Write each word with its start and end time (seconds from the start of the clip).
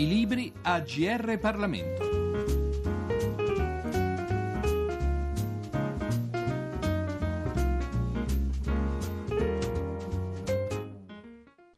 I 0.00 0.08
libri 0.08 0.50
a 0.62 0.80
GR 0.80 1.38
Parlamento. 1.38 2.08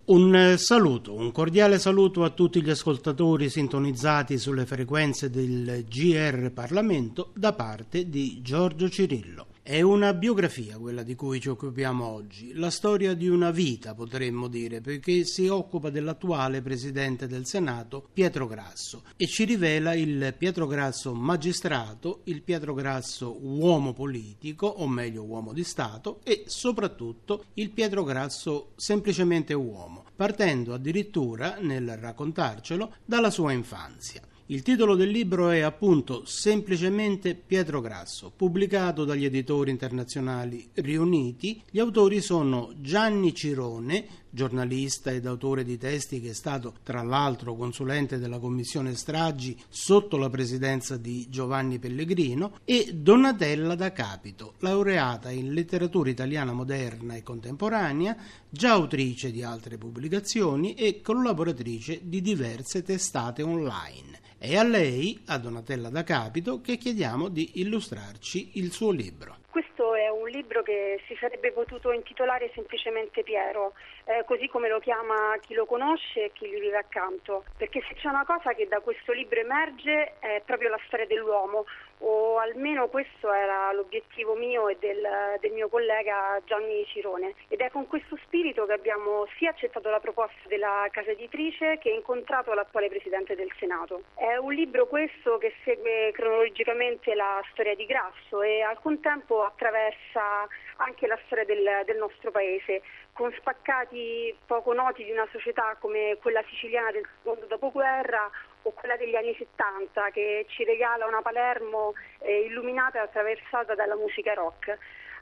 Un 0.05 0.55
saluto, 0.57 1.15
un 1.15 1.33
cordiale 1.33 1.81
saluto 1.81 2.23
a 2.23 2.31
tutti 2.31 2.63
gli 2.63 2.71
ascoltatori 2.71 3.51
sintonizzati 3.51 4.39
sulle 4.39 4.67
frequenze 4.67 5.29
del 5.29 5.85
GR 5.89 6.53
Parlamento 6.53 7.33
da 7.35 7.53
parte 7.55 8.09
di 8.09 8.41
Giorgio 8.41 8.89
Cirillo. 8.89 9.52
È 9.65 9.81
una 9.81 10.13
biografia 10.13 10.77
quella 10.77 11.05
di 11.05 11.15
cui 11.15 11.41
ci 11.41 11.49
occupiamo 11.49 12.05
oggi, 12.05 12.53
la 12.53 12.69
storia 12.69 13.15
di 13.15 13.29
una 13.29 13.53
vita 13.53 13.95
potremmo 13.95 14.49
dire, 14.49 14.81
perché 14.81 15.25
si 15.25 15.47
occupa 15.47 15.89
dell'attuale 15.89 16.61
Presidente 16.63 17.29
del 17.29 17.47
Senato 17.47 18.09
Pietro 18.13 18.49
Grasso 18.49 19.05
e 19.17 19.29
ci 19.29 19.45
rivela 19.45 19.95
il 19.95 20.35
Pietro 20.37 20.67
Grasso 20.67 21.15
magistrato, 21.15 22.23
il 22.25 22.43
Pietro 22.43 22.75
Grasso 22.75 23.39
uomo 23.41 23.93
politico, 23.93 24.67
o 24.67 24.89
meglio 24.89 25.23
uomo 25.23 25.53
di 25.53 25.63
Stato, 25.63 26.19
e 26.25 26.43
soprattutto 26.49 27.45
il 27.55 27.71
Pietro 27.71 28.03
Grasso 28.03 28.73
semplicemente 28.75 29.55
uomo, 29.55 30.07
partendo 30.17 30.75
addirittura, 30.75 31.59
nel 31.61 31.97
raccontarcelo, 31.99 32.97
dalla 33.05 33.31
sua 33.31 33.53
infanzia. 33.53 34.23
Il 34.53 34.61
titolo 34.61 34.97
del 34.97 35.09
libro 35.09 35.49
è 35.49 35.61
appunto 35.61 36.27
semplicemente 36.27 37.35
Pietro 37.35 37.81
Grasso, 37.81 38.31
pubblicato 38.37 39.07
dagli 39.07 39.25
editori 39.25 39.71
internazionali 39.71 40.69
riuniti. 40.75 41.63
Gli 41.71 41.79
autori 41.79 42.21
sono 42.21 42.75
Gianni 42.77 43.35
Cirone, 43.35 44.07
giornalista 44.33 45.11
ed 45.11 45.27
autore 45.27 45.63
di 45.63 45.77
testi 45.77 46.21
che 46.21 46.31
è 46.31 46.35
stato 46.35 46.75
tra 46.83 47.03
l'altro 47.03 47.55
consulente 47.55 48.19
della 48.19 48.39
commissione 48.39 48.95
Stragi 48.95 49.57
sotto 49.69 50.17
la 50.17 50.31
presidenza 50.31 50.97
di 50.97 51.29
Giovanni 51.29 51.79
Pellegrino, 51.79 52.59
e 52.65 52.93
Donatella 52.95 53.75
da 53.75 53.93
Capito, 53.93 54.55
laureata 54.61 55.31
in 55.31 55.53
letteratura 55.53 56.09
italiana 56.09 56.53
moderna 56.53 57.15
e 57.15 57.23
contemporanea, 57.23 58.17
già 58.49 58.73
autrice 58.73 59.31
di 59.31 59.43
altre 59.43 59.77
pubblicazioni 59.77 60.75
e 60.75 61.01
collaboratrice 61.03 62.01
di 62.03 62.23
diverse 62.23 62.83
testate 62.83 63.43
online. 63.43 64.21
È 64.39 64.57
a 64.57 64.65
lei, 64.65 65.21
a 65.27 65.39
Donatella 65.39 65.91
da 65.91 66.03
Capito, 66.03 66.61
che 66.61 66.77
chiediamo 66.79 67.29
di 67.29 67.61
illustrarci 67.61 68.53
il 68.55 68.73
suo 68.73 68.91
libro. 68.91 69.42
Questo 69.53 69.95
è 69.95 70.09
un 70.09 70.31
libro 70.31 70.63
che 70.63 71.03
si 71.07 71.15
sarebbe 71.21 71.53
potuto 71.53 71.93
intitolare 71.93 72.51
semplicemente 72.55 73.23
Piero, 73.23 73.75
eh, 74.05 74.25
così 74.25 74.49
come 74.49 74.71
lo 74.71 74.81
chiama 74.81 75.37
chi 75.43 75.53
lo 75.53 75.67
conosce 75.67 76.25
e 76.25 76.31
chi 76.33 76.49
gli 76.49 76.59
vive 76.59 76.79
accanto, 76.79 77.45
perché 77.59 77.83
se 77.87 77.93
c'è 77.97 78.09
una 78.09 78.25
cosa 78.25 78.55
che 78.55 78.67
da 78.67 78.81
questo 78.81 79.13
libro 79.13 79.39
emerge 79.39 80.15
è 80.21 80.41
proprio 80.47 80.71
la 80.71 80.81
storia 80.87 81.05
dell'uomo, 81.05 81.67
o 82.03 82.39
almeno 82.39 82.89
questo 82.89 83.33
era 83.33 83.73
l'obiettivo 83.73 84.35
mio 84.35 84.69
e 84.69 84.77
del, 84.81 85.07
del, 85.41 85.53
mio 85.53 85.69
collega 85.69 86.41
Gianni 86.45 86.85
Cirone. 86.87 87.35
Ed 87.49 87.61
è 87.61 87.71
con 87.71 87.87
questo 87.87 88.19
spirito 88.25 88.67
che 88.67 88.73
abbiamo 88.73 89.27
sia 89.37 89.51
accettato 89.51 89.89
la 89.89 90.01
proposta 90.01 90.49
della 90.49 90.89
casa 90.91 91.11
editrice 91.11 91.79
che 91.79 91.91
incontrato 91.91 92.53
l'attuale 92.55 92.89
Presidente 92.89 93.35
del 93.37 93.53
Senato. 93.59 94.03
È 94.15 94.37
un 94.37 94.53
libro 94.53 94.87
questo 94.87 95.39
che 95.39 95.53
segue 95.65 96.11
cronologicamente 96.13 97.15
la 97.15 97.41
storia 97.53 97.75
di 97.75 97.87
Grasso 97.87 98.43
e 98.43 98.63
al 98.63 98.81
contempo 98.81 99.42
attraversa 99.45 100.47
anche 100.77 101.07
la 101.07 101.19
storia 101.27 101.45
del, 101.45 101.83
del 101.85 101.97
nostro 101.97 102.31
Paese, 102.31 102.83
con 103.13 103.33
spaccati 103.33 104.37
poco 104.47 104.73
noti 104.73 105.05
di 105.05 105.11
una 105.11 105.29
società 105.31 105.77
come 105.79 106.17
quella 106.21 106.43
siciliana 106.49 106.91
del 106.91 107.07
secondo 107.19 107.47
dopoguerra 107.47 108.31
o 108.63 108.73
quella 108.73 108.97
degli 108.97 109.15
anni 109.15 109.35
70 109.37 110.11
che 110.11 110.47
ci 110.49 110.65
regala 110.65 111.07
una 111.07 111.23
Palermo 111.23 111.93
eh, 112.19 112.47
illuminata 112.47 112.99
e 112.99 113.03
attraversata 113.03 113.75
dalla 113.75 113.97
musica 113.97 114.35
rock. 114.35 114.79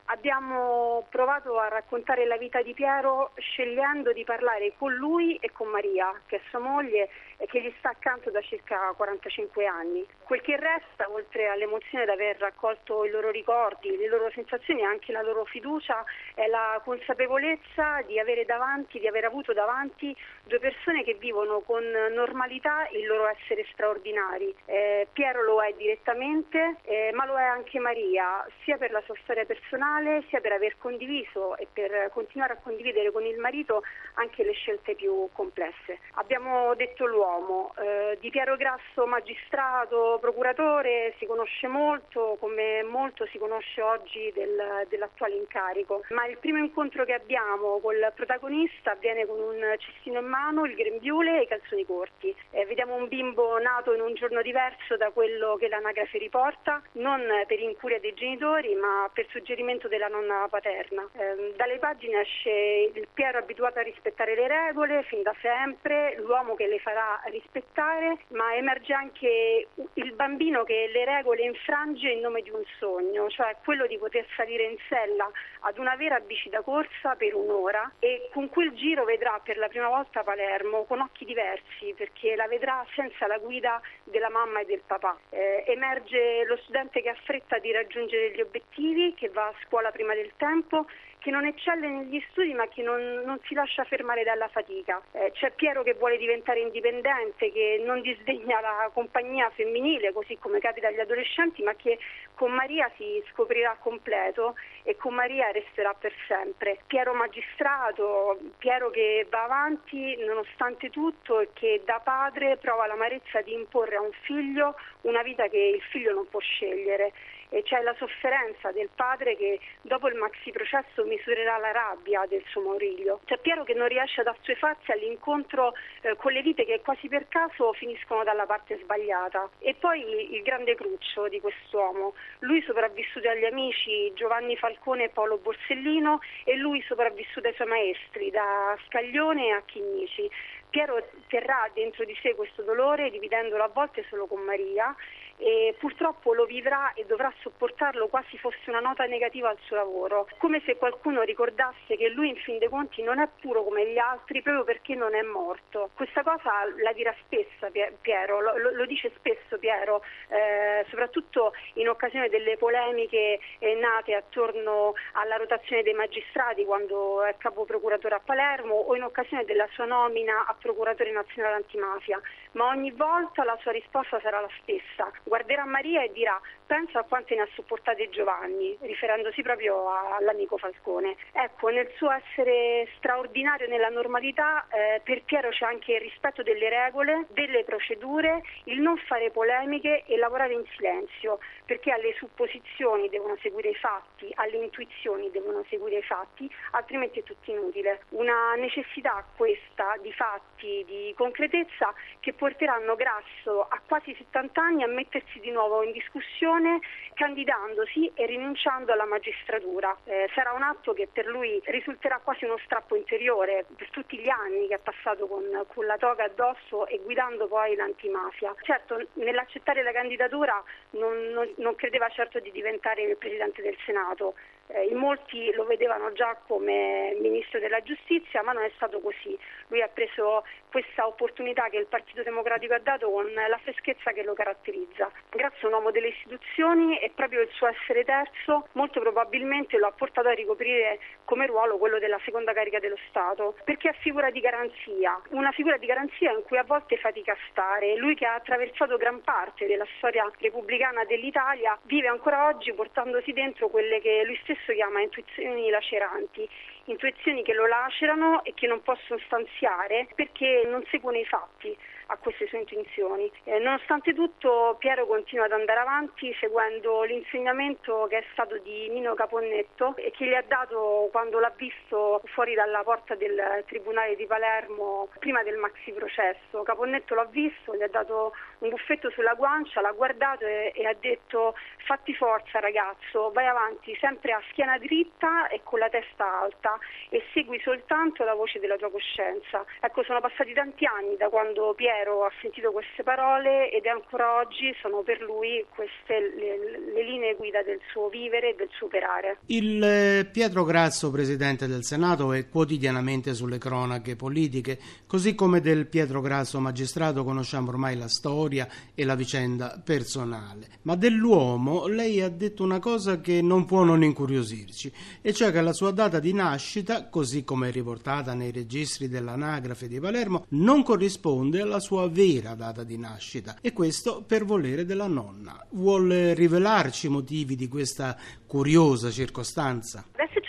Abbiamo 0.06 1.06
provato 1.08 1.56
a 1.58 1.68
raccontare 1.68 2.26
la 2.26 2.36
vita 2.36 2.62
di 2.62 2.74
Piero 2.74 3.30
scegliendo 3.36 4.12
di 4.12 4.24
parlare 4.24 4.72
con 4.76 4.92
lui 4.92 5.36
e 5.36 5.52
con 5.52 5.68
Maria, 5.68 6.12
che 6.26 6.36
è 6.36 6.40
sua 6.48 6.58
moglie 6.58 7.08
che 7.46 7.62
gli 7.62 7.72
sta 7.78 7.90
accanto 7.90 8.30
da 8.30 8.40
circa 8.40 8.92
45 8.96 9.66
anni. 9.66 10.06
Quel 10.24 10.40
che 10.40 10.56
resta, 10.56 11.10
oltre 11.10 11.48
all'emozione 11.48 12.04
di 12.04 12.10
aver 12.10 12.36
raccolto 12.38 13.04
i 13.04 13.10
loro 13.10 13.30
ricordi, 13.30 13.96
le 13.96 14.08
loro 14.08 14.30
sensazioni 14.30 14.80
e 14.80 14.84
anche 14.84 15.12
la 15.12 15.22
loro 15.22 15.44
fiducia, 15.44 16.04
è 16.34 16.46
la 16.46 16.80
consapevolezza 16.84 18.02
di 18.06 18.18
avere 18.18 18.44
davanti, 18.44 18.98
di 18.98 19.06
aver 19.06 19.24
avuto 19.24 19.52
davanti 19.52 20.14
due 20.44 20.58
persone 20.58 21.02
che 21.04 21.14
vivono 21.14 21.60
con 21.60 21.84
normalità 22.12 22.88
il 22.92 23.06
loro 23.06 23.28
essere 23.28 23.66
straordinari. 23.72 24.54
Eh, 24.66 25.08
Piero 25.12 25.42
lo 25.42 25.62
è 25.62 25.72
direttamente, 25.74 26.76
eh, 26.82 27.10
ma 27.14 27.24
lo 27.26 27.38
è 27.38 27.44
anche 27.44 27.78
Maria, 27.78 28.46
sia 28.64 28.76
per 28.76 28.90
la 28.90 29.02
sua 29.02 29.14
storia 29.22 29.44
personale 29.44 30.24
sia 30.28 30.40
per 30.40 30.52
aver 30.52 30.76
condiviso 30.78 31.56
e 31.56 31.66
per 31.72 32.10
continuare 32.12 32.54
a 32.54 32.56
condividere 32.62 33.10
con 33.10 33.24
il 33.24 33.38
marito 33.38 33.82
anche 34.14 34.44
le 34.44 34.52
scelte 34.52 34.94
più 34.94 35.28
complesse. 35.32 35.98
Abbiamo 36.14 36.74
detto 36.74 37.06
l'uomo, 37.06 37.29
eh, 37.76 38.18
di 38.20 38.30
Piero 38.30 38.56
Grasso 38.56 39.06
magistrato, 39.06 40.18
procuratore, 40.20 41.14
si 41.18 41.26
conosce 41.26 41.66
molto, 41.68 42.36
come 42.40 42.82
molto 42.82 43.26
si 43.26 43.38
conosce 43.38 43.80
oggi 43.82 44.30
del, 44.34 44.86
dell'attuale 44.88 45.36
incarico, 45.36 46.02
ma 46.10 46.26
il 46.26 46.38
primo 46.38 46.58
incontro 46.58 47.04
che 47.04 47.14
abbiamo 47.14 47.78
col 47.80 48.12
protagonista 48.14 48.92
avviene 48.92 49.26
con 49.26 49.40
un 49.40 49.74
cestino 49.78 50.20
in 50.20 50.26
mano, 50.26 50.64
il 50.64 50.74
grembiule 50.74 51.38
e 51.38 51.42
i 51.42 51.46
calzoni 51.46 51.84
corti. 51.86 52.34
Eh, 52.50 52.66
vediamo 52.66 52.94
un 52.94 53.08
bimbo 53.08 53.58
nato 53.58 53.94
in 53.94 54.00
un 54.00 54.14
giorno 54.14 54.42
diverso 54.42 54.96
da 54.96 55.10
quello 55.10 55.56
che 55.56 55.68
l'anagrafe 55.68 56.18
riporta, 56.18 56.82
non 56.92 57.22
per 57.46 57.60
incuria 57.60 58.00
dei 58.00 58.14
genitori 58.14 58.74
ma 58.74 59.08
per 59.12 59.26
suggerimento 59.30 59.88
della 59.88 60.08
nonna 60.08 60.46
paterna. 60.48 61.06
Eh, 61.16 61.54
dalle 61.56 61.78
pagine 61.78 62.20
esce 62.20 62.90
il 62.94 63.08
Piero 63.12 63.38
abituato 63.38 63.78
a 63.78 63.82
rispettare 63.82 64.34
le 64.34 64.48
regole 64.48 65.02
fin 65.04 65.22
da 65.22 65.34
sempre, 65.40 66.16
l'uomo 66.18 66.54
che 66.54 66.66
le 66.66 66.78
farà 66.78 67.19
rispettare, 67.26 68.18
ma 68.28 68.54
emerge 68.54 68.92
anche 68.92 69.68
il 69.94 70.12
bambino 70.12 70.64
che 70.64 70.88
le 70.92 71.04
regole 71.04 71.42
infrange 71.42 72.08
in 72.08 72.20
nome 72.20 72.42
di 72.42 72.50
un 72.50 72.62
sogno, 72.78 73.28
cioè 73.28 73.56
quello 73.64 73.86
di 73.86 73.98
poter 73.98 74.26
salire 74.36 74.64
in 74.64 74.76
sella 74.88 75.30
ad 75.60 75.78
una 75.78 75.96
vera 75.96 76.20
bici 76.20 76.48
da 76.48 76.62
corsa 76.62 77.14
per 77.16 77.34
un'ora 77.34 77.92
e 77.98 78.28
con 78.32 78.48
quel 78.48 78.72
giro 78.72 79.04
vedrà 79.04 79.40
per 79.42 79.58
la 79.58 79.68
prima 79.68 79.88
volta 79.88 80.22
Palermo 80.22 80.84
con 80.84 81.00
occhi 81.00 81.24
diversi 81.24 81.92
perché 81.96 82.36
la 82.36 82.46
vedrà 82.46 82.84
senza 82.94 83.26
la 83.26 83.38
guida 83.38 83.80
della 84.04 84.30
mamma 84.30 84.60
e 84.60 84.64
del 84.64 84.82
papà. 84.86 85.18
Eh, 85.30 85.64
emerge 85.66 86.44
lo 86.44 86.56
studente 86.58 87.02
che 87.02 87.10
ha 87.10 87.16
fretta 87.24 87.58
di 87.58 87.72
raggiungere 87.72 88.32
gli 88.32 88.40
obiettivi, 88.40 89.14
che 89.14 89.28
va 89.28 89.46
a 89.46 89.54
scuola 89.66 89.80
scuola 89.80 89.90
prima 89.90 90.14
del 90.14 90.32
tempo, 90.36 90.86
che 91.20 91.30
non 91.30 91.44
eccelle 91.46 91.88
negli 91.88 92.20
studi 92.30 92.54
ma 92.54 92.66
che 92.66 92.82
non, 92.82 93.22
non 93.24 93.38
si 93.44 93.54
lascia 93.54 93.84
fermare 93.84 94.24
dalla 94.24 94.48
fatica. 94.48 95.00
Eh, 95.12 95.30
c'è 95.32 95.52
Piero 95.52 95.82
che 95.82 95.94
vuole 95.94 96.16
diventare 96.16 96.60
indipendente, 96.60 97.52
che 97.52 97.80
non 97.84 98.00
disdegna 98.00 98.60
la 98.60 98.90
compagnia 98.92 99.50
femminile, 99.50 100.12
così 100.12 100.38
come 100.38 100.58
capita 100.58 100.88
agli 100.88 100.98
adolescenti, 100.98 101.62
ma 101.62 101.74
che 101.74 101.98
con 102.34 102.52
Maria 102.52 102.90
si 102.96 103.22
scoprirà 103.30 103.76
completo 103.78 104.54
e 104.82 104.96
con 104.96 105.14
Maria 105.14 105.50
resterà 105.50 105.94
per 105.94 106.12
sempre. 106.26 106.78
Piero 106.86 107.12
magistrato, 107.12 108.38
Piero 108.56 108.90
che 108.90 109.26
va 109.28 109.44
avanti 109.44 110.16
nonostante 110.24 110.88
tutto 110.88 111.40
e 111.40 111.50
che 111.52 111.82
da 111.84 112.00
padre 112.02 112.56
prova 112.56 112.86
l'amarezza 112.86 113.42
di 113.42 113.52
imporre 113.52 113.96
a 113.96 114.00
un 114.00 114.12
figlio 114.22 114.74
una 115.02 115.22
vita 115.22 115.48
che 115.48 115.58
il 115.58 115.82
figlio 115.82 116.14
non 116.14 116.28
può 116.28 116.40
scegliere 116.40 117.12
e 117.50 117.62
c'è 117.62 117.80
la 117.82 117.94
sofferenza 117.98 118.72
del 118.72 118.88
padre 118.94 119.36
che 119.36 119.60
dopo 119.82 120.08
il 120.08 120.14
maxi 120.14 120.50
processo 120.50 121.04
misurerà 121.04 121.58
la 121.58 121.72
rabbia 121.72 122.24
del 122.26 122.42
suo 122.48 122.62
Moriglio. 122.62 123.20
C'è 123.26 123.38
Piero 123.38 123.64
che 123.64 123.74
non 123.74 123.88
riesce 123.88 124.22
ad 124.22 124.28
assuefarsi 124.28 124.90
all'incontro 124.92 125.74
eh, 126.00 126.16
con 126.16 126.32
le 126.32 126.42
vite 126.42 126.64
che 126.64 126.80
quasi 126.82 127.08
per 127.08 127.28
caso 127.28 127.72
finiscono 127.74 128.24
dalla 128.24 128.46
parte 128.46 128.78
sbagliata. 128.82 129.48
E 129.58 129.74
poi 129.74 130.34
il 130.34 130.42
grande 130.42 130.74
cruccio 130.74 131.28
di 131.28 131.40
quest'uomo, 131.40 132.14
lui 132.40 132.62
sopravvissuto 132.62 133.28
agli 133.28 133.44
amici 133.44 134.12
Giovanni 134.14 134.56
Falcone 134.56 135.04
e 135.04 135.08
Paolo 135.10 135.38
Borsellino 135.38 136.20
e 136.44 136.56
lui 136.56 136.82
sopravvissuto 136.82 137.48
ai 137.48 137.54
suoi 137.54 137.68
maestri 137.68 138.30
da 138.30 138.76
Scaglione 138.86 139.52
a 139.52 139.62
Chignici. 139.66 140.30
Piero 140.70 141.04
terrà 141.26 141.68
dentro 141.74 142.04
di 142.04 142.16
sé 142.22 142.34
questo 142.34 142.62
dolore 142.62 143.10
dividendolo 143.10 143.62
a 143.64 143.68
volte 143.68 144.04
solo 144.08 144.26
con 144.26 144.40
Maria 144.42 144.94
e 145.40 145.74
purtroppo 145.78 146.34
lo 146.34 146.44
vivrà 146.44 146.92
e 146.92 147.06
dovrà 147.06 147.32
sopportarlo 147.40 148.08
quasi 148.08 148.36
fosse 148.36 148.68
una 148.68 148.80
nota 148.80 149.04
negativa 149.06 149.48
al 149.48 149.58
suo 149.62 149.76
lavoro, 149.76 150.28
come 150.36 150.60
se 150.66 150.76
qualcuno 150.76 151.22
ricordasse 151.22 151.96
che 151.96 152.08
lui 152.10 152.28
in 152.28 152.36
fin 152.36 152.58
dei 152.58 152.68
conti 152.68 153.02
non 153.02 153.18
è 153.18 153.28
puro 153.40 153.64
come 153.64 153.86
gli 153.86 153.96
altri 153.96 154.42
proprio 154.42 154.64
perché 154.64 154.94
non 154.94 155.14
è 155.14 155.22
morto. 155.22 155.90
Questa 155.94 156.22
cosa 156.22 156.50
la 156.82 156.92
dirà 156.92 157.14
spesso 157.24 157.70
Piero, 158.02 158.40
lo, 158.40 158.70
lo 158.72 158.84
dice 158.84 159.10
spesso 159.16 159.58
Piero, 159.58 160.02
eh, 160.28 160.84
soprattutto 160.90 161.54
in 161.74 161.88
occasione 161.88 162.28
delle 162.28 162.58
polemiche 162.58 163.40
eh, 163.58 163.74
nate 163.76 164.14
attorno 164.14 164.92
alla 165.12 165.36
rotazione 165.36 165.82
dei 165.82 165.94
magistrati 165.94 166.66
quando 166.66 167.24
è 167.24 167.34
capo 167.38 167.64
procuratore 167.64 168.16
a 168.16 168.20
Palermo 168.22 168.74
o 168.74 168.94
in 168.94 169.04
occasione 169.04 169.44
della 169.44 169.66
sua 169.72 169.86
nomina 169.86 170.44
a 170.46 170.54
procuratore 170.60 171.10
nazionale 171.10 171.56
antimafia, 171.56 172.20
ma 172.52 172.66
ogni 172.66 172.90
volta 172.92 173.44
la 173.44 173.58
sua 173.60 173.72
risposta 173.72 174.20
sarà 174.20 174.40
la 174.40 174.50
stessa. 174.60 175.10
Guarderà 175.24 175.64
Maria 175.64 176.02
e 176.02 176.12
dirà 176.12 176.40
pensa 176.66 177.00
a 177.00 177.02
quante 177.02 177.34
ne 177.34 177.42
ha 177.42 177.48
sopportate 177.54 178.08
Giovanni, 178.10 178.78
riferendosi 178.82 179.42
proprio 179.42 179.90
all'amico 180.16 180.56
Falcone. 180.56 181.16
Ecco, 181.32 181.68
nel 181.68 181.90
suo 181.96 182.12
essere 182.12 182.86
straordinario 182.96 183.66
nella 183.66 183.88
normalità, 183.88 184.66
eh, 184.70 185.00
per 185.02 185.24
Piero 185.24 185.48
c'è 185.48 185.64
anche 185.64 185.94
il 185.94 186.00
rispetto 186.00 186.44
delle 186.44 186.68
regole, 186.68 187.26
delle 187.30 187.64
procedure, 187.64 188.42
il 188.64 188.80
non 188.80 188.96
fare 188.98 189.30
polemiche 189.30 190.04
e 190.06 190.16
lavorare 190.16 190.52
in 190.52 190.64
silenzio, 190.76 191.40
perché 191.64 191.90
alle 191.90 192.14
supposizioni 192.14 193.08
devono 193.08 193.36
seguire 193.40 193.70
i 193.70 193.74
fatti, 193.74 194.30
alle 194.36 194.58
intuizioni 194.58 195.30
devono 195.30 195.64
seguire 195.68 195.98
i 195.98 196.02
fatti, 196.02 196.48
altrimenti 196.72 197.18
è 197.18 197.22
tutto 197.24 197.50
inutile. 197.50 198.02
Una 198.10 198.54
necessità 198.54 199.24
questa 199.36 199.96
di 200.00 200.12
fatti, 200.12 200.49
di 200.56 201.14
concretezza, 201.16 201.92
che 202.20 202.32
porteranno 202.32 202.94
Grasso 202.94 203.62
a 203.68 203.80
quasi 203.86 204.14
70 204.14 204.60
anni 204.60 204.82
a 204.82 204.88
mettersi 204.88 205.40
di 205.40 205.50
nuovo 205.50 205.82
in 205.82 205.92
discussione 205.92 206.80
candidandosi 207.14 208.10
e 208.14 208.26
rinunciando 208.26 208.92
alla 208.92 209.04
magistratura. 209.04 209.96
Eh, 210.04 210.28
sarà 210.34 210.52
un 210.52 210.62
atto 210.62 210.92
che 210.92 211.08
per 211.12 211.26
lui 211.26 211.60
risulterà 211.64 212.20
quasi 212.22 212.44
uno 212.44 212.58
strappo 212.64 212.96
interiore 212.96 213.64
per 213.76 213.90
tutti 213.90 214.18
gli 214.18 214.28
anni 214.28 214.68
che 214.68 214.74
ha 214.74 214.80
passato 214.82 215.26
con, 215.26 215.44
con 215.68 215.86
la 215.86 215.96
toga 215.96 216.24
addosso 216.24 216.86
e 216.86 216.98
guidando 217.02 217.46
poi 217.46 217.74
l'antimafia. 217.74 218.54
Certo, 218.62 219.06
nell'accettare 219.14 219.82
la 219.82 219.92
candidatura 219.92 220.62
non, 220.90 221.28
non, 221.32 221.52
non 221.56 221.74
credeva 221.74 222.08
certo 222.08 222.38
di 222.40 222.50
diventare 222.50 223.02
il 223.02 223.16
Presidente 223.16 223.62
del 223.62 223.76
Senato, 223.84 224.34
eh, 224.72 224.86
in 224.86 224.96
molti 224.96 225.52
lo 225.52 225.64
vedevano 225.64 226.12
già 226.12 226.36
come 226.46 227.16
Ministro 227.20 227.58
della 227.58 227.82
Giustizia, 227.82 228.42
ma 228.42 228.52
non 228.52 228.64
è 228.64 228.70
stato 228.76 229.00
così. 229.00 229.36
Lui 229.68 229.82
ha 229.82 229.88
preso 229.88 230.39
questa 230.70 231.06
opportunità 231.06 231.68
che 231.68 231.78
il 231.78 231.86
Partito 231.86 232.22
Democratico 232.22 232.74
ha 232.74 232.78
dato 232.78 233.10
con 233.10 233.26
la 233.32 233.58
freschezza 233.62 234.12
che 234.12 234.22
lo 234.22 234.34
caratterizza. 234.34 235.10
Grazie 235.28 235.62
a 235.62 235.66
un 235.66 235.72
uomo 235.74 235.90
delle 235.90 236.08
istituzioni 236.08 236.98
e 236.98 237.10
proprio 237.14 237.40
il 237.40 237.48
suo 237.52 237.66
essere 237.66 238.04
terzo 238.04 238.68
molto 238.72 239.00
probabilmente 239.00 239.78
lo 239.78 239.86
ha 239.86 239.92
portato 239.92 240.28
a 240.28 240.32
ricoprire 240.32 241.00
come 241.24 241.46
ruolo 241.46 241.78
quello 241.78 241.98
della 241.98 242.20
seconda 242.24 242.52
carica 242.52 242.78
dello 242.78 242.98
Stato, 243.08 243.56
perché 243.64 243.90
è 243.90 243.94
figura 244.00 244.30
di 244.30 244.40
garanzia, 244.40 245.20
una 245.30 245.50
figura 245.52 245.76
di 245.76 245.86
garanzia 245.86 246.32
in 246.32 246.42
cui 246.42 246.58
a 246.58 246.64
volte 246.64 246.96
fatica 246.98 247.32
a 247.32 247.38
stare. 247.50 247.96
Lui 247.96 248.14
che 248.14 248.26
ha 248.26 248.34
attraversato 248.34 248.96
gran 248.96 249.22
parte 249.22 249.66
della 249.66 249.86
storia 249.96 250.30
repubblicana 250.38 251.04
dell'Italia 251.04 251.78
vive 251.82 252.08
ancora 252.08 252.46
oggi 252.46 252.72
portandosi 252.72 253.32
dentro 253.32 253.68
quelle 253.68 254.00
che 254.00 254.22
lui 254.24 254.38
stesso 254.42 254.72
chiama 254.72 255.00
intuizioni 255.00 255.70
laceranti, 255.70 256.48
intuizioni 256.90 257.42
che 257.42 257.54
lo 257.54 257.66
lacerano 257.66 258.44
e 258.44 258.54
che 258.54 258.66
non 258.66 258.82
possono 258.82 259.20
stanziare 259.26 260.08
perché 260.14 260.64
non 260.66 260.84
seguono 260.90 261.18
i 261.18 261.24
fatti 261.24 261.76
a 262.10 262.16
queste 262.16 262.46
sue 262.48 262.58
intenzioni. 262.58 263.30
Eh, 263.44 263.58
nonostante 263.58 264.12
tutto 264.14 264.76
Piero 264.78 265.06
continua 265.06 265.44
ad 265.44 265.52
andare 265.52 265.80
avanti 265.80 266.34
seguendo 266.40 267.02
l'insegnamento 267.02 268.06
che 268.08 268.18
è 268.18 268.24
stato 268.32 268.58
di 268.58 268.88
Nino 268.88 269.14
Caponnetto 269.14 269.94
e 269.96 270.10
che 270.10 270.26
gli 270.26 270.34
ha 270.34 270.42
dato 270.42 271.08
quando 271.12 271.38
l'ha 271.38 271.52
visto 271.56 272.20
fuori 272.32 272.54
dalla 272.54 272.82
porta 272.82 273.14
del 273.14 273.64
Tribunale 273.66 274.16
di 274.16 274.26
Palermo 274.26 275.08
prima 275.18 275.42
del 275.42 275.56
maxi 275.56 275.92
processo. 275.92 276.62
Caponnetto 276.62 277.14
l'ha 277.14 277.26
visto, 277.26 277.76
gli 277.76 277.82
ha 277.82 277.88
dato 277.88 278.32
un 278.58 278.70
buffetto 278.70 279.10
sulla 279.10 279.34
guancia, 279.34 279.80
l'ha 279.80 279.92
guardato 279.92 280.44
e, 280.44 280.72
e 280.74 280.86
ha 280.86 280.94
detto 280.98 281.54
fatti 281.86 282.14
forza 282.14 282.58
ragazzo, 282.58 283.30
vai 283.30 283.46
avanti 283.46 283.96
sempre 284.00 284.32
a 284.32 284.42
schiena 284.50 284.78
dritta 284.78 285.46
e 285.48 285.60
con 285.62 285.78
la 285.78 285.88
testa 285.88 286.40
alta 286.40 286.76
e 287.08 287.22
segui 287.32 287.60
soltanto 287.60 288.24
la 288.24 288.34
voce 288.34 288.58
della 288.58 288.76
tua 288.76 288.90
coscienza. 288.90 289.64
Ecco, 289.80 290.02
sono 290.02 290.20
passati 290.20 290.52
tanti 290.52 290.84
anni 290.86 291.16
da 291.16 291.28
quando 291.28 291.72
Piero 291.74 291.99
Piero 292.00 292.24
ha 292.24 292.32
sentito 292.40 292.72
queste 292.72 293.02
parole 293.02 293.70
ed 293.70 293.84
ancora 293.84 294.38
oggi 294.40 294.74
sono 294.80 295.02
per 295.02 295.20
lui 295.20 295.64
queste 295.74 296.32
le, 296.34 296.92
le 296.94 297.04
linee 297.04 297.34
guida 297.34 297.62
del 297.62 297.78
suo 297.92 298.08
vivere 298.08 298.52
e 298.52 298.54
del 298.54 298.70
suo 298.72 298.86
operare. 298.86 299.40
Il 299.46 299.82
eh, 299.82 300.24
Pietro 300.32 300.64
Grasso, 300.64 301.10
presidente 301.10 301.66
del 301.66 301.84
Senato, 301.84 302.32
è 302.32 302.48
quotidianamente 302.48 303.34
sulle 303.34 303.58
cronache 303.58 304.16
politiche, 304.16 304.78
così 305.06 305.34
come 305.34 305.60
del 305.60 305.88
Pietro 305.88 306.22
Grasso 306.22 306.58
magistrato 306.58 307.22
conosciamo 307.22 307.68
ormai 307.68 307.98
la 307.98 308.08
storia 308.08 308.66
e 308.94 309.04
la 309.04 309.14
vicenda 309.14 309.78
personale. 309.84 310.78
Ma 310.82 310.96
dell'uomo 310.96 311.86
lei 311.86 312.22
ha 312.22 312.30
detto 312.30 312.62
una 312.62 312.78
cosa 312.78 313.20
che 313.20 313.42
non 313.42 313.66
può 313.66 313.82
non 313.82 314.02
incuriosirci, 314.02 314.90
e 315.20 315.34
cioè 315.34 315.52
che 315.52 315.60
la 315.60 315.74
sua 315.74 315.90
data 315.90 316.18
di 316.18 316.32
nascita, 316.32 317.08
così 317.08 317.44
come 317.44 317.68
è 317.68 317.72
riportata 317.72 318.32
nei 318.32 318.52
registri 318.52 319.06
dell'anagrafe 319.06 319.86
di 319.86 320.00
Palermo, 320.00 320.46
non 320.50 320.82
corrisponde 320.82 321.60
alla 321.60 321.78
sua 321.78 321.88
sua 321.90 322.08
vera 322.08 322.54
data 322.54 322.84
di 322.84 322.96
nascita 322.96 323.56
e 323.60 323.72
questo 323.72 324.22
per 324.24 324.44
volere 324.44 324.84
della 324.84 325.08
nonna. 325.08 325.66
Vuole 325.70 326.34
rivelarci 326.34 327.06
i 327.06 327.10
motivi 327.10 327.56
di 327.56 327.66
questa 327.66 328.16
curiosa 328.46 329.10
circostanza? 329.10 330.04
Adesso 330.12 330.39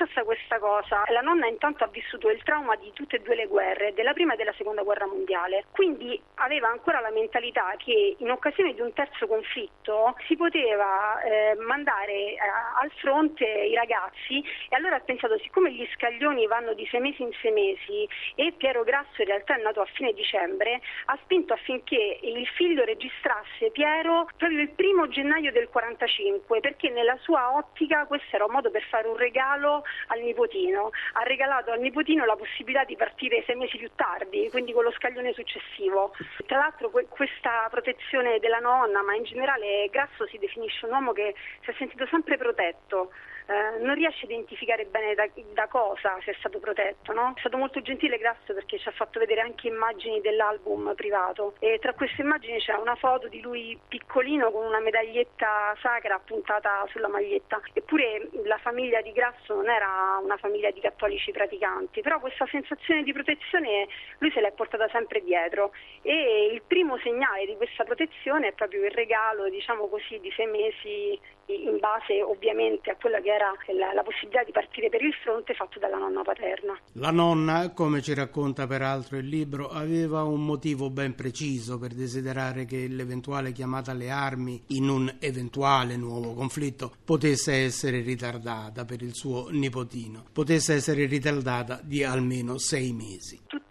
questa 0.52 0.60
cosa. 0.60 1.04
La 1.12 1.22
nonna 1.22 1.48
intanto 1.48 1.84
ha 1.84 1.88
vissuto 1.88 2.30
il 2.30 2.42
trauma 2.44 2.76
di 2.76 2.92
tutte 2.94 3.18
e 3.18 3.20
due 3.20 3.36
le 3.36 3.48
guerre, 3.48 3.94
della 3.94 4.14
prima 4.14 4.34
e 4.34 4.38
della 4.38 4.54
seconda 4.58 4.84
guerra 4.84 5.06
mondiale, 5.06 5.66
quindi 5.72 6.20
aveva 6.36 6.70
ancora 6.70 7.00
la 7.00 7.12
mentalità 7.12 7.74
che 7.78 8.16
in 8.18 8.30
occasione 8.30 8.74
di 8.74 8.82
un 8.82 8.92
terzo 8.94 9.28
conflitto 9.28 10.16
si 10.28 10.36
poteva 10.36 11.22
eh, 11.22 11.56
mandare 11.60 12.34
eh, 12.34 12.38
al 12.82 12.92
fronte 12.98 13.46
i 13.46 13.76
ragazzi 13.76 14.44
e 14.70 14.76
allora 14.76 14.98
ha 14.98 15.00
pensato 15.00 15.38
siccome 15.40 15.72
gli 15.72 15.88
scaglioni 15.94 16.48
vanno 16.48 16.74
di 16.74 16.86
sei 16.88 17.00
mesi 17.00 17.22
in 17.22 17.32
sei 17.42 17.52
mesi 17.52 18.08
e 18.36 18.54
Piero 18.58 18.84
Grasso 18.84 19.22
in 19.22 19.28
realtà 19.28 19.56
è 19.56 19.62
nato 19.62 19.82
a 19.82 19.88
fine 19.94 20.12
dicembre, 20.14 20.82
ha 21.06 21.18
spinto 21.24 21.54
affinché 21.54 22.20
il 22.22 22.48
figlio 22.48 22.84
registrasse 22.84 23.70
Piero 23.72 24.28
proprio 24.36 24.60
il 24.60 24.70
primo 24.72 25.08
gennaio 25.08 25.52
del 25.52 25.70
45 25.70 26.60
perché 26.60 26.90
nella 26.90 27.18
sua 27.22 27.56
ottica 27.56 28.06
questo 28.06 28.36
era 28.36 28.46
un 28.46 28.52
modo 28.52 28.72
per 28.72 28.84
fare 28.90 29.08
un 29.08 29.18
regalo 29.18 29.84
al 30.08 30.20
nipotino. 30.42 30.90
Ha 31.14 31.24
regalato 31.24 31.72
al 31.72 31.80
nipotino 31.80 32.26
la 32.26 32.36
possibilità 32.36 32.84
di 32.84 32.96
partire 32.96 33.44
sei 33.46 33.56
mesi 33.56 33.78
più 33.78 33.90
tardi, 33.96 34.50
quindi 34.50 34.74
con 34.74 34.84
lo 34.84 34.92
scaglione 34.92 35.34
successivo. 35.34 36.14
Tra 36.46 36.58
l'altro 36.58 36.90
questa 37.10 37.68
protezione 37.70 38.40
della 38.40 38.60
nonna, 38.60 39.02
ma 39.04 39.16
in 39.16 39.24
generale 39.24 39.88
Grasso 39.90 40.26
si 40.28 40.38
definisce 40.38 40.86
un 40.86 40.94
uomo 40.94 41.12
che 41.12 41.36
si 41.64 41.70
è 41.70 41.74
sentito 41.78 42.06
sempre 42.08 42.38
protetto 42.38 43.12
eh, 43.46 43.80
non 43.80 43.96
riesce 43.96 44.26
a 44.26 44.30
identificare 44.30 44.86
bene 44.86 45.14
da, 45.16 45.28
da 45.54 45.68
cosa 45.68 46.18
sia 46.22 46.34
stato 46.40 46.60
protetto. 46.60 47.14
No? 47.14 47.34
È 47.36 47.40
stato 47.40 47.58
molto 47.58 47.82
gentile 47.82 48.18
Grasso 48.18 48.54
perché 48.54 48.78
ci 48.78 48.88
ha 48.88 48.92
fatto 48.92 49.20
vedere 49.20 49.42
anche 49.42 49.68
immagini 49.68 50.22
dell'album 50.22 50.94
privato 50.96 51.56
e 51.60 51.80
tra 51.80 51.94
queste 51.94 52.22
immagini 52.22 52.60
c'è 52.60 52.74
una 52.74 52.96
foto 52.96 53.28
di 53.28 53.42
lui 53.42 53.78
piccolino 53.88 54.52
con 54.52 54.66
una 54.66 54.80
medaglietta 54.80 55.76
sacra 55.82 56.16
appuntata 56.16 56.86
sulla 56.90 57.08
maglietta. 57.08 57.60
Eppure 57.74 58.30
la 58.46 58.58
famiglia 58.58 59.02
di 59.02 59.12
Grasso 59.12 59.56
non 59.56 59.70
era 59.70 60.20
una 60.22 60.38
famiglia 60.38 60.72
di 60.72 60.80
cattolici 60.80 61.32
praticanti, 61.32 62.02
però 62.02 62.20
questa 62.20 62.46
sensazione 62.48 63.04
di 63.04 63.14
protezione 63.14 63.88
lui 64.20 64.32
se 64.32 64.42
l'è 64.42 64.52
portata 64.52 64.88
sempre 64.90 65.22
dietro 65.24 65.72
e 66.02 66.50
il 66.52 66.62
primo 66.66 66.98
segnale 67.00 67.46
di 67.46 67.56
questa 67.56 67.84
protezione 67.84 68.50
è 68.50 68.54
proprio 68.54 68.86
il 68.86 68.92
regalo, 68.92 69.50
diciamo 69.50 69.88
così, 69.88 70.20
di 70.20 70.32
sei 70.36 70.48
mesi 70.48 71.20
in 71.48 71.80
base 71.80 72.22
ovviamente 72.22 72.92
a 72.92 72.96
quella 72.96 73.20
che 73.20 73.31
era 73.34 73.54
la, 73.78 73.94
la, 73.94 74.04
possibilità 74.04 74.44
di 74.44 74.52
partire 74.52 74.90
per 74.90 75.02
il 75.02 75.14
fronte 75.24 75.54
fatto 75.54 75.80
dalla 75.80 75.98
nonna 75.98 76.22
paterna. 76.22 76.78
La 76.94 77.12
nonna, 77.12 77.72
come 77.72 78.02
ci 78.02 78.14
racconta 78.14 78.68
peraltro 78.68 79.18
il 79.18 79.28
libro, 79.28 79.70
aveva 79.70 80.24
un 80.24 80.46
motivo 80.46 80.90
ben 80.90 81.16
preciso 81.16 81.80
per 81.80 81.94
desiderare 81.94 82.66
che 82.66 82.88
l'eventuale 82.88 83.52
chiamata 83.52 83.92
alle 83.92 84.10
armi 84.10 84.62
in 84.68 84.90
un 84.90 85.16
eventuale 85.20 85.96
nuovo 85.96 86.34
conflitto 86.34 86.94
potesse 87.04 87.54
essere 87.64 88.02
ritardata 88.02 88.86
per 88.86 89.02
il 89.02 89.14
suo 89.14 89.50
nipotino, 89.50 90.26
potesse 90.32 90.74
essere 90.74 91.06
ritardata 91.06 91.80
di 91.82 92.04
almeno 92.04 92.58
sei 92.58 92.92
mesi. 92.92 93.40
Tutti 93.48 93.71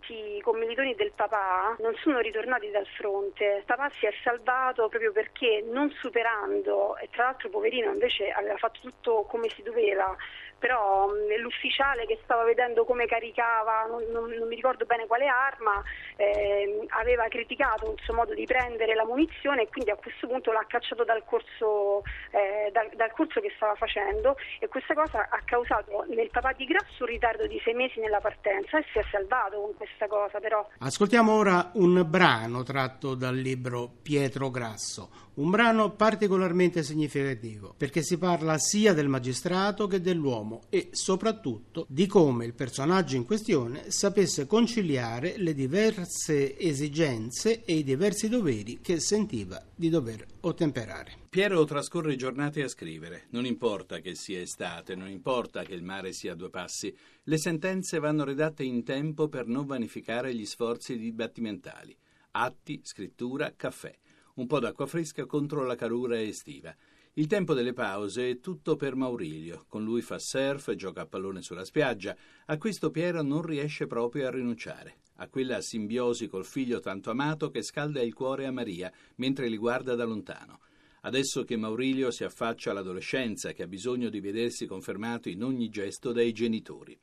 genitori 0.80 0.94
del 0.94 1.12
papà 1.14 1.76
non 1.80 1.94
sono 1.96 2.18
ritornati 2.18 2.70
dal 2.70 2.86
fronte. 2.86 3.62
Papà 3.66 3.90
si 3.98 4.06
è 4.06 4.12
salvato 4.22 4.88
proprio 4.88 5.12
perché 5.12 5.62
non 5.66 5.90
superando, 5.90 6.96
e 6.96 7.08
tra 7.10 7.24
l'altro 7.24 7.48
poverino 7.50 7.92
invece 7.92 8.30
aveva 8.30 8.56
fatto 8.56 8.80
tutto 8.80 9.24
come 9.28 9.48
si 9.50 9.62
doveva, 9.62 10.16
però 10.60 11.08
l'ufficiale 11.40 12.06
che 12.06 12.20
stava 12.22 12.44
vedendo 12.44 12.84
come 12.84 13.06
caricava, 13.06 13.86
non, 13.88 14.04
non, 14.12 14.30
non 14.30 14.46
mi 14.46 14.54
ricordo 14.54 14.84
bene 14.84 15.06
quale 15.06 15.26
arma, 15.26 15.82
eh, 16.16 16.86
aveva 16.90 17.26
criticato 17.28 17.92
il 17.96 18.02
suo 18.04 18.14
modo 18.14 18.34
di 18.34 18.44
prendere 18.44 18.94
la 18.94 19.06
munizione 19.06 19.62
e 19.62 19.68
quindi 19.68 19.90
a 19.90 19.96
questo 19.96 20.28
punto 20.28 20.52
l'ha 20.52 20.64
cacciato 20.68 21.02
dal 21.02 21.24
corso, 21.24 22.02
eh, 22.30 22.70
dal, 22.72 22.90
dal 22.94 23.10
corso 23.12 23.40
che 23.40 23.50
stava 23.56 23.74
facendo 23.74 24.36
e 24.58 24.68
questa 24.68 24.92
cosa 24.94 25.28
ha 25.30 25.40
causato 25.44 26.04
nel 26.08 26.28
papà 26.30 26.52
di 26.52 26.66
Grasso 26.66 27.04
un 27.04 27.06
ritardo 27.06 27.46
di 27.46 27.58
sei 27.64 27.72
mesi 27.72 27.98
nella 27.98 28.20
partenza 28.20 28.78
e 28.78 28.84
si 28.92 28.98
è 28.98 29.04
salvato 29.10 29.60
con 29.60 29.74
questa 29.74 30.06
cosa 30.06 30.38
però. 30.40 30.68
Ascoltiamo 30.78 31.32
ora 31.32 31.70
un 31.74 32.04
brano 32.06 32.62
tratto 32.62 33.14
dal 33.14 33.36
libro 33.36 33.88
Pietro 34.02 34.50
Grasso, 34.50 35.08
un 35.36 35.48
brano 35.50 35.92
particolarmente 35.92 36.82
significativo 36.82 37.74
perché 37.76 38.02
si 38.02 38.18
parla 38.18 38.58
sia 38.58 38.92
del 38.92 39.08
magistrato 39.08 39.86
che 39.86 40.02
dell'uomo 40.02 40.49
e 40.68 40.88
soprattutto 40.92 41.86
di 41.88 42.06
come 42.06 42.44
il 42.44 42.54
personaggio 42.54 43.16
in 43.16 43.24
questione 43.24 43.90
sapesse 43.90 44.46
conciliare 44.46 45.36
le 45.36 45.54
diverse 45.54 46.58
esigenze 46.58 47.64
e 47.64 47.74
i 47.74 47.84
diversi 47.84 48.28
doveri 48.28 48.80
che 48.80 48.98
sentiva 48.98 49.64
di 49.74 49.88
dover 49.88 50.26
ottemperare. 50.40 51.12
Piero 51.28 51.64
trascorre 51.64 52.16
giornate 52.16 52.62
a 52.62 52.68
scrivere. 52.68 53.26
Non 53.30 53.46
importa 53.46 54.00
che 54.00 54.14
sia 54.14 54.40
estate, 54.40 54.94
non 54.94 55.08
importa 55.08 55.62
che 55.62 55.74
il 55.74 55.84
mare 55.84 56.12
sia 56.12 56.32
a 56.32 56.36
due 56.36 56.50
passi, 56.50 56.94
le 57.22 57.38
sentenze 57.38 57.98
vanno 57.98 58.24
redatte 58.24 58.64
in 58.64 58.82
tempo 58.82 59.28
per 59.28 59.46
non 59.46 59.66
vanificare 59.66 60.34
gli 60.34 60.46
sforzi 60.46 60.98
dibattimentali. 60.98 61.96
Atti, 62.32 62.80
scrittura, 62.82 63.54
caffè 63.54 63.96
un 64.40 64.46
po' 64.46 64.58
d'acqua 64.58 64.86
fresca 64.86 65.26
contro 65.26 65.64
la 65.64 65.76
calura 65.76 66.20
estiva. 66.20 66.74
Il 67.20 67.26
tempo 67.26 67.52
delle 67.52 67.74
pause 67.74 68.30
è 68.30 68.40
tutto 68.40 68.76
per 68.76 68.94
Maurilio. 68.94 69.66
Con 69.68 69.84
lui 69.84 70.00
fa 70.00 70.18
surf, 70.18 70.74
gioca 70.74 71.02
a 71.02 71.06
pallone 71.06 71.42
sulla 71.42 71.66
spiaggia. 71.66 72.16
A 72.46 72.56
questo 72.56 72.90
Piero 72.90 73.20
non 73.20 73.42
riesce 73.42 73.86
proprio 73.86 74.26
a 74.26 74.30
rinunciare. 74.30 75.00
A 75.16 75.28
quella 75.28 75.60
simbiosi 75.60 76.28
col 76.28 76.46
figlio 76.46 76.80
tanto 76.80 77.10
amato 77.10 77.50
che 77.50 77.60
scalda 77.60 78.00
il 78.00 78.14
cuore 78.14 78.46
a 78.46 78.50
Maria 78.50 78.90
mentre 79.16 79.48
li 79.48 79.58
guarda 79.58 79.94
da 79.94 80.04
lontano. 80.04 80.60
Adesso 81.02 81.44
che 81.44 81.58
Maurilio 81.58 82.10
si 82.10 82.24
affaccia 82.24 82.70
all'adolescenza, 82.70 83.52
che 83.52 83.64
ha 83.64 83.68
bisogno 83.68 84.08
di 84.08 84.20
vedersi 84.20 84.64
confermato 84.64 85.28
in 85.28 85.44
ogni 85.44 85.68
gesto 85.68 86.12
dai 86.12 86.32
genitori. 86.32 86.98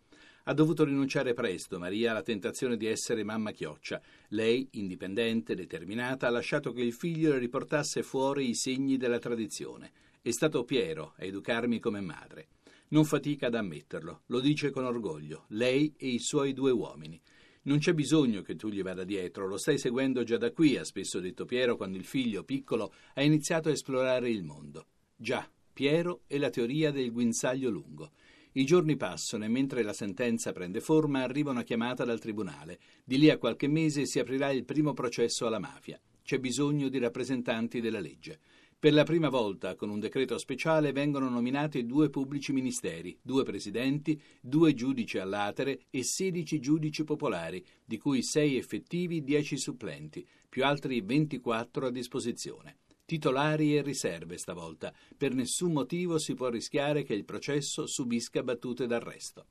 Ha 0.45 0.53
dovuto 0.53 0.83
rinunciare 0.83 1.33
presto 1.33 1.77
Maria 1.77 2.09
alla 2.09 2.24
tentazione 2.24 2.75
di 2.75 2.88
essere 2.88 3.24
mamma 3.24 3.51
chioccia. 3.51 4.01
Lei, 4.29 4.67
indipendente, 4.71 5.53
determinata, 5.53 6.25
ha 6.25 6.31
lasciato 6.31 6.71
che 6.71 6.81
il 6.81 6.93
figlio 6.93 7.33
le 7.33 7.38
riportasse 7.38 8.01
fuori 8.01 8.50
i 8.50 8.55
segni 8.55 8.97
della 8.97 9.19
tradizione. 9.19 9.91
È 10.27 10.31
stato 10.31 10.65
Piero 10.65 11.13
a 11.19 11.24
educarmi 11.24 11.79
come 11.79 12.01
madre. 12.01 12.50
Non 12.89 13.05
fatica 13.05 13.48
ad 13.48 13.55
ammetterlo, 13.55 14.24
lo 14.25 14.41
dice 14.41 14.72
con 14.72 14.84
orgoglio, 14.84 15.46
lei 15.51 15.93
e 15.96 16.10
i 16.10 16.19
suoi 16.19 16.51
due 16.51 16.69
uomini. 16.72 17.17
Non 17.62 17.77
c'è 17.77 17.93
bisogno 17.93 18.41
che 18.41 18.57
tu 18.57 18.67
gli 18.67 18.84
vada 18.84 19.05
dietro, 19.05 19.48
lo 19.48 19.55
stai 19.55 19.77
seguendo 19.77 20.24
già 20.24 20.36
da 20.36 20.51
qui, 20.51 20.75
ha 20.75 20.84
spesso 20.84 21.22
detto 21.22 21.46
Piero 21.46 21.77
quando 21.77 21.96
il 21.96 22.03
figlio 22.03 22.43
piccolo 22.43 22.93
ha 23.13 23.24
iniziato 23.24 23.69
a 23.69 23.72
esplorare 23.72 24.29
il 24.29 24.43
mondo. 24.43 24.88
Già, 25.15 25.50
Piero 25.72 26.24
e 26.27 26.38
la 26.39 26.50
teoria 26.50 26.91
del 26.91 27.13
guinzaglio 27.13 27.69
lungo. 27.69 28.12
I 28.51 28.65
giorni 28.65 28.98
passano 28.98 29.46
e 29.46 29.48
mentre 29.48 29.81
la 29.81 29.93
sentenza 29.93 30.51
prende 30.51 30.81
forma 30.81 31.24
arriva 31.24 31.51
una 31.51 31.63
chiamata 31.63 32.03
dal 32.03 32.19
tribunale. 32.19 32.79
Di 33.05 33.17
lì 33.17 33.29
a 33.29 33.38
qualche 33.38 33.69
mese 33.69 34.05
si 34.05 34.19
aprirà 34.19 34.51
il 34.51 34.65
primo 34.65 34.91
processo 34.91 35.48
alla 35.48 35.60
mafia. 35.60 35.98
C'è 36.22 36.38
bisogno 36.39 36.89
di 36.89 36.98
rappresentanti 36.98 37.79
della 37.79 38.01
legge. 38.01 38.41
Per 38.79 38.93
la 38.93 39.05
prima 39.05 39.29
volta, 39.29 39.75
con 39.75 39.89
un 39.89 40.00
decreto 40.00 40.38
speciale, 40.38 40.91
vengono 40.91 41.29
nominati 41.29 41.88
due 41.88 42.12
pubblici 42.12 42.53
ministeri, 42.53 43.17
due 43.19 43.41
presidenti, 43.41 44.22
due 44.39 44.75
giudici 44.75 45.17
all'atere 45.17 45.86
e 45.89 46.03
16 46.03 46.60
giudici 46.60 47.03
popolari, 47.03 47.65
di 47.84 47.98
cui 47.98 48.22
6 48.22 48.55
effettivi, 48.55 49.24
10 49.24 49.57
supplenti, 49.57 50.24
più 50.48 50.63
altri 50.63 51.01
24 51.01 51.88
a 51.88 51.89
disposizione. 51.89 52.77
Titolari 53.03 53.75
e 53.75 53.81
riserve 53.81 54.38
stavolta. 54.38 54.93
Per 55.17 55.34
nessun 55.34 55.72
motivo 55.72 56.19
si 56.19 56.36
può 56.36 56.50
rischiare 56.50 57.01
che 57.01 57.15
il 57.15 57.25
processo 57.25 57.88
subisca 57.88 58.43
battute 58.43 58.86
d'arresto. 58.86 59.48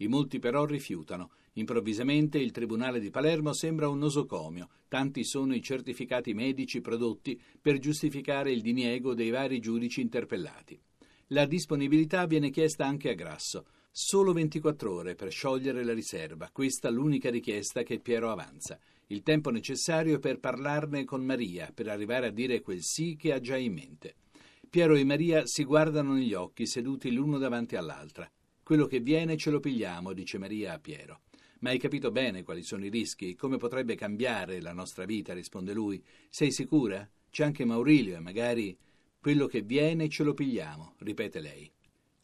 I 0.00 0.08
molti 0.08 0.38
però 0.38 0.66
rifiutano. 0.66 1.30
Improvvisamente 1.54 2.38
il 2.38 2.52
Tribunale 2.52 3.00
di 3.00 3.10
Palermo 3.10 3.52
sembra 3.52 3.88
un 3.88 3.98
nosocomio, 3.98 4.68
tanti 4.88 5.24
sono 5.24 5.54
i 5.54 5.62
certificati 5.62 6.34
medici 6.34 6.80
prodotti 6.80 7.40
per 7.60 7.78
giustificare 7.78 8.52
il 8.52 8.60
diniego 8.60 9.14
dei 9.14 9.30
vari 9.30 9.58
giudici 9.58 10.00
interpellati. 10.00 10.80
La 11.28 11.46
disponibilità 11.46 12.26
viene 12.26 12.50
chiesta 12.50 12.86
anche 12.86 13.10
a 13.10 13.14
Grasso. 13.14 13.66
Solo 13.90 14.32
24 14.32 14.92
ore 14.92 15.14
per 15.14 15.30
sciogliere 15.30 15.84
la 15.84 15.92
riserva, 15.92 16.50
questa 16.52 16.90
l'unica 16.90 17.28
richiesta 17.28 17.82
che 17.82 17.98
Piero 17.98 18.30
avanza 18.30 18.78
il 19.10 19.22
tempo 19.22 19.50
necessario 19.50 20.20
per 20.20 20.38
parlarne 20.38 21.04
con 21.04 21.24
Maria, 21.24 21.72
per 21.74 21.88
arrivare 21.88 22.28
a 22.28 22.30
dire 22.30 22.60
quel 22.60 22.82
sì 22.82 23.16
che 23.16 23.32
ha 23.32 23.40
già 23.40 23.56
in 23.56 23.72
mente. 23.72 24.14
Piero 24.68 24.94
e 24.94 25.04
Maria 25.04 25.46
si 25.46 25.64
guardano 25.64 26.12
negli 26.12 26.32
occhi, 26.32 26.64
seduti 26.64 27.10
l'uno 27.10 27.38
davanti 27.38 27.74
all'altra. 27.74 28.30
Quello 28.70 28.86
che 28.86 29.00
viene 29.00 29.36
ce 29.36 29.50
lo 29.50 29.58
pigliamo, 29.58 30.12
dice 30.12 30.38
Maria 30.38 30.74
a 30.74 30.78
Piero. 30.78 31.22
Ma 31.58 31.70
hai 31.70 31.78
capito 31.80 32.12
bene 32.12 32.44
quali 32.44 32.62
sono 32.62 32.84
i 32.84 32.88
rischi? 32.88 33.34
Come 33.34 33.56
potrebbe 33.56 33.96
cambiare 33.96 34.60
la 34.60 34.72
nostra 34.72 35.04
vita? 35.06 35.34
risponde 35.34 35.72
lui. 35.72 36.00
Sei 36.28 36.52
sicura? 36.52 37.04
C'è 37.30 37.42
anche 37.42 37.64
Maurilio 37.64 38.14
e 38.14 38.20
magari 38.20 38.78
quello 39.18 39.48
che 39.48 39.62
viene 39.62 40.08
ce 40.08 40.22
lo 40.22 40.34
pigliamo, 40.34 40.94
ripete 40.98 41.40
lei. 41.40 41.68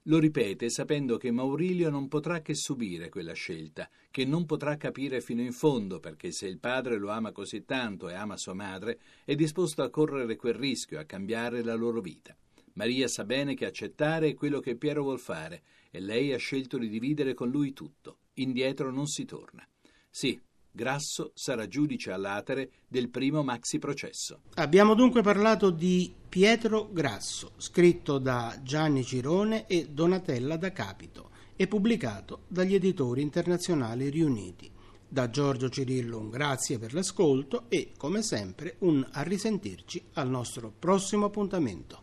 Lo 0.03 0.21
ripete 0.21 0.69
sapendo 0.69 1.17
che 1.17 1.33
Maurilio 1.33 1.91
non 1.91 2.07
potrà 2.07 2.41
che 2.43 2.55
subire 2.55 3.09
quella 3.09 3.33
scelta, 3.33 3.91
che 4.09 4.25
non 4.25 4.47
potrà 4.47 4.77
capire 4.77 5.21
fino 5.21 5.43
in 5.43 5.53
fondo 5.53 5.99
perché 5.99 6.31
se 6.31 6.47
il 6.47 6.61
padre 6.61 6.97
lo 6.97 7.11
ama 7.11 7.33
così 7.33 7.65
tanto 7.65 8.09
e 8.09 8.15
ama 8.15 8.37
sua 8.37 8.55
madre, 8.55 9.01
è 9.25 9.35
disposto 9.35 9.83
a 9.83 9.91
correre 9.91 10.37
quel 10.37 10.55
rischio, 10.55 11.01
a 11.01 11.05
cambiare 11.07 11.65
la 11.65 11.75
loro 11.75 12.01
vita. 12.01 12.37
Maria 12.75 13.09
sa 13.09 13.25
bene 13.25 13.55
che 13.55 13.65
accettare 13.65 14.29
è 14.29 14.35
quello 14.35 14.61
che 14.61 14.77
Piero 14.77 15.03
vuol 15.03 15.19
fare 15.19 15.63
e 15.97 16.01
lei 16.01 16.33
ha 16.33 16.39
scelto 16.39 16.79
di 16.79 16.89
dividere 16.89 17.35
con 17.35 17.49
lui 17.49 17.73
tutto. 17.73 18.19
Indietro 18.35 18.91
non 18.91 19.07
si 19.07 19.25
torna. 19.25 19.67
Sì, 20.11 20.39
Grasso 20.71 21.33
sarà 21.35 21.67
giudice 21.67 22.11
all'atere 22.11 22.71
del 22.87 23.09
primo 23.09 23.43
maxi 23.43 23.79
processo. 23.79 24.43
Abbiamo 24.57 24.95
dunque 24.95 25.23
parlato 25.23 25.71
di 25.71 26.13
Pietro 26.29 26.91
Grasso, 26.93 27.53
scritto 27.57 28.19
da 28.19 28.61
Gianni 28.63 29.03
Cirone 29.03 29.67
e 29.67 29.89
Donatella 29.89 30.59
da 30.59 30.73
Capito 30.73 31.31
e 31.57 31.67
pubblicato 31.67 32.43
dagli 32.47 32.75
editori 32.75 33.23
internazionali 33.23 34.11
riuniti. 34.11 34.71
Da 35.09 35.31
Giorgio 35.31 35.71
Cirillo 35.71 36.19
un 36.19 36.29
grazie 36.29 36.79
per 36.79 36.93
l'ascolto 36.93 37.65
e, 37.71 37.93
come 37.97 38.21
sempre, 38.21 38.77
un 38.81 39.07
a 39.13 39.23
risentirci 39.23 40.09
al 40.15 40.29
nostro 40.29 40.71
prossimo 40.79 41.25
appuntamento. 41.25 42.03